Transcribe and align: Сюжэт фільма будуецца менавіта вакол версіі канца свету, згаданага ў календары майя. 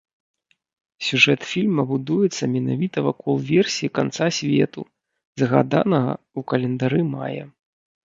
Сюжэт 1.07 1.41
фільма 1.51 1.85
будуецца 1.91 2.43
менавіта 2.55 2.97
вакол 3.09 3.35
версіі 3.51 3.93
канца 4.01 4.25
свету, 4.41 4.81
згаданага 5.45 6.13
ў 6.19 6.39
календары 6.53 7.01
майя. 7.17 7.51